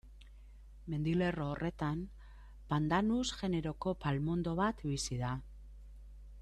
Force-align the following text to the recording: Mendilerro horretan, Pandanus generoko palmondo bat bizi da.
Mendilerro 0.93 1.49
horretan, 1.49 2.01
Pandanus 2.73 3.27
generoko 3.43 3.95
palmondo 4.07 4.57
bat 4.65 4.83
bizi 4.93 5.23
da. 5.25 5.37